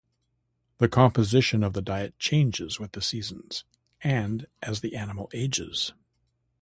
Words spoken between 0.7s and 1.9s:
The composition of the